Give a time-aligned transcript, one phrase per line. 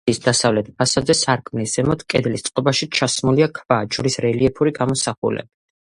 [0.03, 5.53] ეკლესიის დასავლეთ ფასადზე, სარკმლის ზემოთ, კედლის წყობაში, ჩასმულია ქვა, ჯვრის რელიეფური გამოსახულებით.